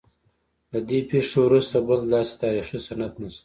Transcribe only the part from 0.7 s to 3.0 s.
له دې پیښې وروسته بل داسې تاریخي